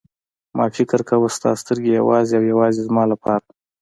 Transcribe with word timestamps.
ما 0.57 0.65
فکر 0.77 0.99
کاوه 1.07 1.29
ستا 1.37 1.51
سترګې 1.61 1.91
یوازې 1.99 2.33
او 2.37 2.43
یوازې 2.51 2.81
زما 2.87 3.03
لپاره. 3.11 3.45